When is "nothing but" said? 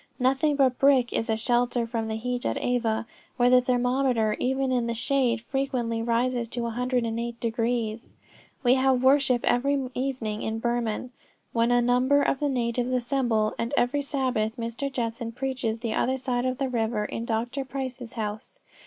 0.17-0.79